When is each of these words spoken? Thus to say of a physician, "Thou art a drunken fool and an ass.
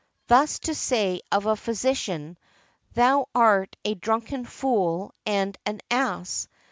Thus 0.25 0.57
to 0.61 0.73
say 0.73 1.21
of 1.31 1.45
a 1.45 1.55
physician, 1.55 2.39
"Thou 2.95 3.27
art 3.35 3.75
a 3.85 3.93
drunken 3.93 4.45
fool 4.45 5.13
and 5.27 5.55
an 5.67 5.79
ass. 5.91 6.47